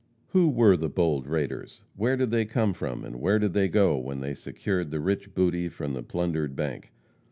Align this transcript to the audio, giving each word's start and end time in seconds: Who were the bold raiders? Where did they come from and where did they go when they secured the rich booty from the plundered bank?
Who 0.29 0.49
were 0.49 0.75
the 0.75 0.89
bold 0.89 1.27
raiders? 1.27 1.83
Where 1.95 2.17
did 2.17 2.31
they 2.31 2.45
come 2.45 2.73
from 2.73 3.05
and 3.05 3.17
where 3.17 3.37
did 3.37 3.53
they 3.53 3.67
go 3.67 3.97
when 3.97 4.19
they 4.19 4.33
secured 4.33 4.89
the 4.89 4.99
rich 4.99 5.35
booty 5.35 5.69
from 5.69 5.93
the 5.93 6.01
plundered 6.01 6.55
bank? 6.55 6.91